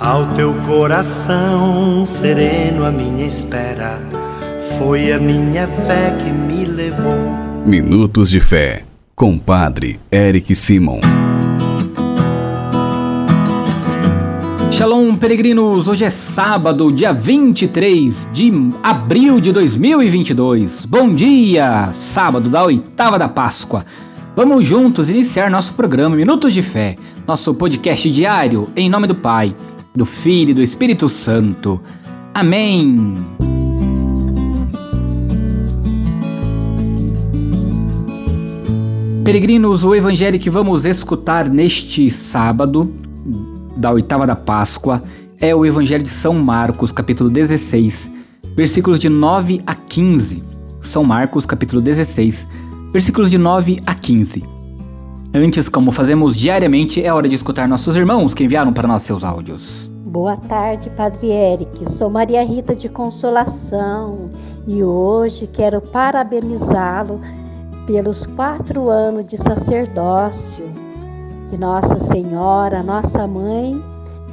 [0.00, 4.00] Ao teu coração sereno, a minha espera
[4.76, 7.14] foi a minha fé que me levou.
[7.64, 8.82] Minutos de Fé,
[9.14, 10.98] com Padre Eric Simon.
[14.72, 15.86] Shalom, peregrinos!
[15.86, 18.52] Hoje é sábado, dia 23 de
[18.82, 20.86] abril de 2022.
[20.86, 21.92] Bom dia!
[21.92, 23.84] Sábado da oitava da Páscoa.
[24.34, 26.96] Vamos juntos iniciar nosso programa Minutos de Fé,
[27.28, 29.54] nosso podcast diário, em nome do Pai
[29.94, 31.80] do Filho e do Espírito Santo.
[32.34, 33.16] Amém.
[39.24, 42.92] Peregrinos, o evangelho que vamos escutar neste sábado,
[43.76, 45.02] da oitava da Páscoa,
[45.40, 48.10] é o evangelho de São Marcos, capítulo 16,
[48.56, 50.42] versículos de 9 a 15.
[50.80, 52.48] São Marcos, capítulo 16,
[52.92, 54.42] versículos de 9 a 15.
[55.36, 59.24] Antes, como fazemos diariamente, é hora de escutar nossos irmãos que enviaram para nós seus
[59.24, 59.90] áudios.
[60.04, 61.90] Boa tarde, Padre Eric.
[61.90, 64.30] Sou Maria Rita de Consolação
[64.64, 67.20] e hoje quero parabenizá-lo
[67.84, 70.70] pelos quatro anos de sacerdócio.
[71.50, 73.82] Que Nossa Senhora, nossa mãe,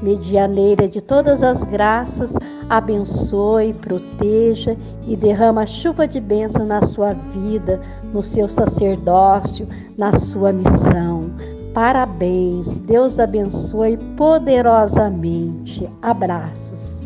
[0.04, 2.36] medianeira de todas as graças,
[2.72, 7.82] abençoe, proteja e derrama chuva de bênção na sua vida,
[8.14, 11.30] no seu sacerdócio, na sua missão.
[11.74, 15.90] Parabéns, Deus abençoe poderosamente.
[16.02, 17.06] Abraços.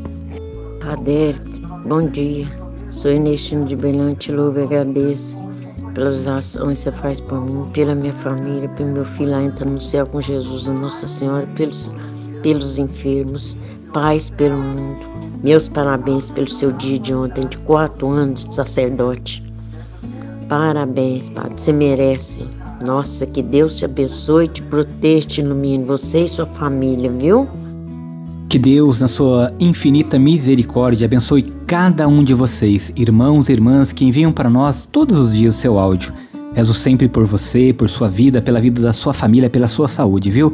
[0.80, 1.36] Padre,
[1.88, 2.48] bom dia.
[2.92, 5.42] Sou Inestino de Belém, te louvo e agradeço
[5.96, 9.66] pelas ações que você faz por mim, pela minha família, pelo meu filho lá entra
[9.66, 11.92] no céu com Jesus, a Nossa Senhora, pelos,
[12.44, 13.58] pelos enfermos,
[13.92, 15.16] paz pelo mundo.
[15.44, 19.44] Meus parabéns pelo seu dia de ontem, de quatro anos de sacerdote.
[20.48, 22.46] Parabéns, Padre, você merece.
[22.84, 27.48] Nossa, que Deus te abençoe, te proteja, te ilumine, você e sua família, viu?
[28.50, 34.06] Que Deus, na sua infinita misericórdia, abençoe cada um de vocês, irmãos e irmãs que
[34.06, 36.14] enviam para nós todos os dias o seu áudio.
[36.54, 40.30] Rezo sempre por você, por sua vida, pela vida da sua família, pela sua saúde,
[40.30, 40.54] viu?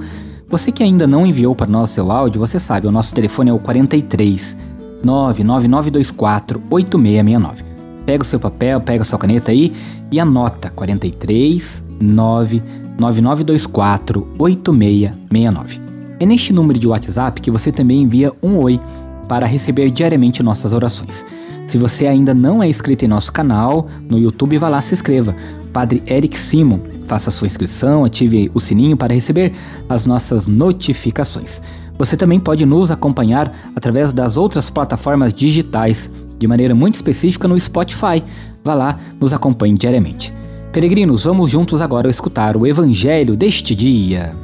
[0.50, 3.54] Você que ainda não enviou para nós seu áudio, você sabe, o nosso telefone é
[3.54, 4.58] o 43
[5.04, 7.64] 99924 8669.
[8.06, 9.74] Pega o seu papel, pega a sua caneta aí
[10.12, 15.82] e anota 43 99924 8669.
[16.20, 18.80] É neste número de WhatsApp que você também envia um oi
[19.28, 21.26] para receber diariamente nossas orações.
[21.66, 25.34] Se você ainda não é inscrito em nosso canal no YouTube, vá lá se inscreva.
[25.72, 29.54] Padre Eric Simon, faça sua inscrição, ative o sininho para receber
[29.88, 31.62] as nossas notificações.
[32.02, 37.60] Você também pode nos acompanhar através das outras plataformas digitais, de maneira muito específica no
[37.60, 38.24] Spotify.
[38.64, 40.34] Vá lá, nos acompanhe diariamente.
[40.74, 44.36] Peregrinos, vamos juntos agora escutar o Evangelho deste dia.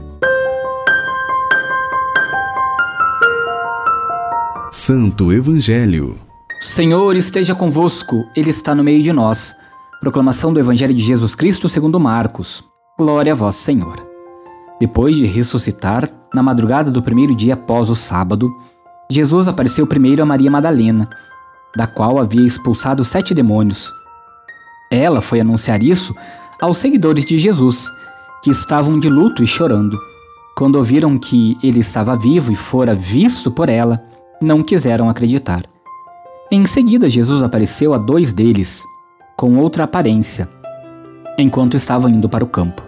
[4.69, 6.15] Santo Evangelho.
[6.61, 9.55] Senhor esteja convosco, Ele está no meio de nós.
[9.99, 12.63] Proclamação do Evangelho de Jesus Cristo segundo Marcos.
[12.99, 14.06] Glória a vós, Senhor.
[14.79, 18.55] Depois de ressuscitar, na madrugada do primeiro dia após o sábado,
[19.09, 21.09] Jesus apareceu primeiro a Maria Madalena,
[21.75, 23.91] da qual havia expulsado sete demônios.
[24.91, 26.15] Ela foi anunciar isso
[26.61, 27.89] aos seguidores de Jesus,
[28.43, 29.97] que estavam de luto e chorando.
[30.57, 34.03] Quando ouviram que ele estava vivo e fora visto por ela,
[34.41, 35.63] não quiseram acreditar.
[36.51, 38.83] Em seguida, Jesus apareceu a dois deles,
[39.35, 40.47] com outra aparência,
[41.37, 42.86] enquanto estavam indo para o campo.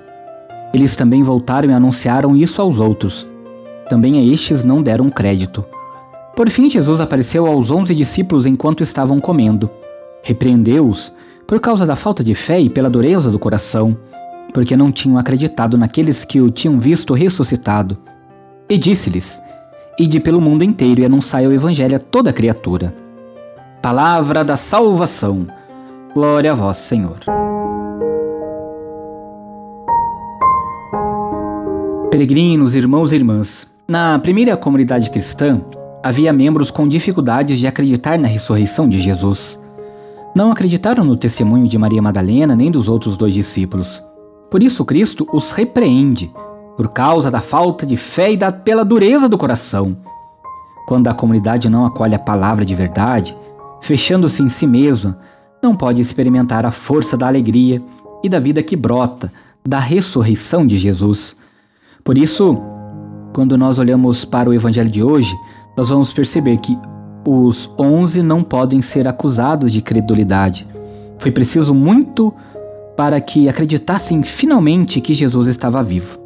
[0.73, 3.27] Eles também voltaram e anunciaram isso aos outros.
[3.89, 5.65] Também a estes não deram crédito.
[6.35, 9.69] Por fim, Jesus apareceu aos onze discípulos enquanto estavam comendo.
[10.23, 11.13] Repreendeu-os
[11.47, 13.97] por causa da falta de fé e pela dureza do coração,
[14.53, 17.97] porque não tinham acreditado naqueles que o tinham visto ressuscitado.
[18.69, 19.41] E disse-lhes:
[19.99, 22.93] Ide pelo mundo inteiro e anunciai o Evangelho a toda criatura.
[23.81, 25.47] Palavra da salvação.
[26.13, 27.48] Glória a vós, Senhor.
[32.19, 35.61] Peregrinos, irmãos e irmãs, na primeira comunidade cristã
[36.03, 39.57] havia membros com dificuldades de acreditar na ressurreição de Jesus.
[40.35, 44.03] Não acreditaram no testemunho de Maria Madalena nem dos outros dois discípulos.
[44.51, 46.29] Por isso, Cristo os repreende
[46.75, 49.95] por causa da falta de fé e da, pela dureza do coração.
[50.89, 53.33] Quando a comunidade não acolhe a palavra de verdade,
[53.79, 55.17] fechando-se em si mesma,
[55.63, 57.81] não pode experimentar a força da alegria
[58.21, 59.31] e da vida que brota
[59.65, 61.47] da ressurreição de Jesus.
[62.03, 62.57] Por isso,
[63.33, 65.35] quando nós olhamos para o evangelho de hoje,
[65.77, 66.77] nós vamos perceber que
[67.25, 70.67] os onze não podem ser acusados de credulidade.
[71.17, 72.33] Foi preciso muito
[72.95, 76.17] para que acreditassem finalmente que Jesus estava vivo.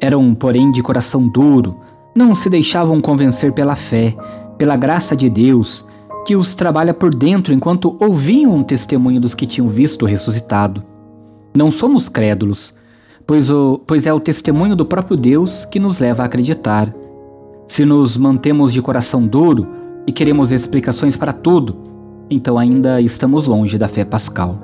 [0.00, 1.80] Eram, porém, de coração duro,
[2.14, 4.14] não se deixavam convencer pela fé,
[4.58, 5.84] pela graça de Deus,
[6.26, 10.82] que os trabalha por dentro enquanto ouviam o testemunho dos que tinham visto ressuscitado.
[11.56, 12.74] Não somos crédulos,
[13.26, 16.94] pois, o, pois é o testemunho do próprio Deus que nos leva a acreditar.
[17.66, 19.66] Se nos mantemos de coração duro
[20.06, 21.76] e queremos explicações para tudo,
[22.30, 24.58] então ainda estamos longe da fé pascal.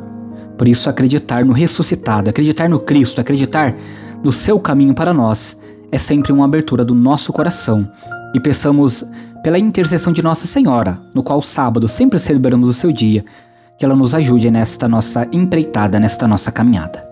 [0.56, 3.75] Por isso, acreditar no ressuscitado, acreditar no Cristo, acreditar
[4.23, 5.61] no seu caminho para nós
[5.91, 7.91] é sempre uma abertura do nosso coração.
[8.35, 9.05] E peçamos
[9.43, 13.25] pela intercessão de Nossa Senhora, no qual sábado sempre celebramos o seu dia,
[13.76, 17.12] que ela nos ajude nesta nossa empreitada, nesta nossa caminhada.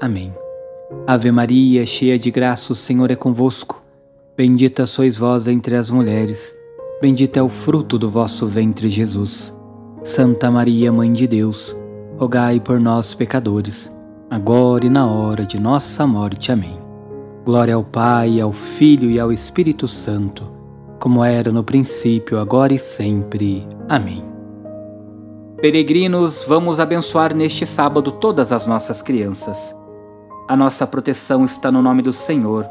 [0.00, 0.34] Amém.
[1.06, 3.82] Ave Maria, cheia de graça, o Senhor é convosco.
[4.36, 6.54] Bendita sois vós entre as mulheres,
[7.00, 9.56] bendito é o fruto do vosso ventre, Jesus.
[10.02, 11.74] Santa Maria, Mãe de Deus,
[12.18, 13.90] rogai por nós, pecadores,
[14.30, 16.52] agora e na hora de nossa morte.
[16.52, 16.78] Amém.
[17.44, 20.52] Glória ao Pai, ao Filho e ao Espírito Santo,
[21.00, 23.66] como era no princípio, agora e sempre.
[23.88, 24.22] Amém.
[25.60, 29.75] Peregrinos, vamos abençoar neste sábado todas as nossas crianças.
[30.48, 32.66] A nossa proteção está no nome do Senhor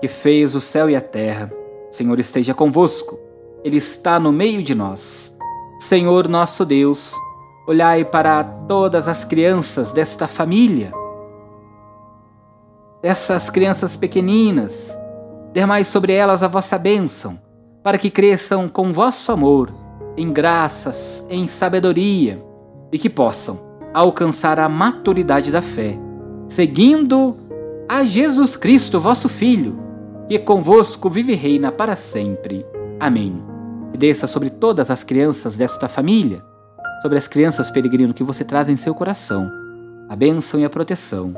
[0.00, 1.52] que fez o céu e a terra.
[1.90, 3.18] Senhor esteja convosco,
[3.64, 5.36] Ele está no meio de nós.
[5.78, 7.14] Senhor nosso Deus,
[7.66, 10.92] olhai para todas as crianças desta família,
[13.02, 14.98] dessas crianças pequeninas,
[15.52, 17.40] dermai sobre elas a vossa bênção,
[17.82, 19.72] para que cresçam com vosso amor,
[20.16, 22.44] em graças, em sabedoria,
[22.92, 23.60] e que possam
[23.94, 25.98] alcançar a maturidade da fé,
[26.48, 27.36] seguindo
[27.88, 29.88] a Jesus Cristo, vosso Filho
[30.28, 32.64] que convosco vive e reina para sempre.
[33.00, 33.42] Amém.
[33.94, 36.44] E desça sobre todas as crianças desta família,
[37.00, 39.50] sobre as crianças peregrino que você traz em seu coração,
[40.08, 41.34] a bênção e a proteção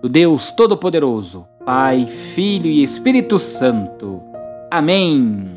[0.00, 4.22] do Deus Todo-Poderoso, Pai, Filho e Espírito Santo.
[4.70, 5.54] Amém.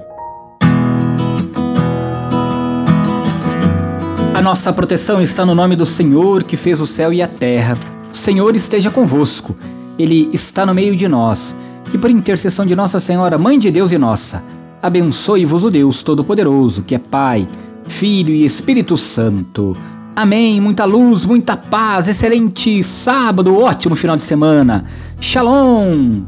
[4.35, 7.77] A nossa proteção está no nome do Senhor que fez o céu e a terra.
[8.13, 9.55] O Senhor esteja convosco,
[9.97, 11.57] Ele está no meio de nós
[11.89, 14.43] que por intercessão de Nossa Senhora, Mãe de Deus e nossa,
[14.81, 17.47] abençoe-vos o Deus Todo-Poderoso, que é Pai,
[17.87, 19.75] Filho e Espírito Santo.
[20.15, 20.61] Amém.
[20.61, 24.85] Muita luz, muita paz, excelente sábado, ótimo final de semana.
[25.19, 26.21] Shalom.